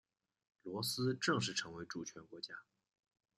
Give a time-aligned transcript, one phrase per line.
[0.63, 2.55] 罗斯正式成为主权国家。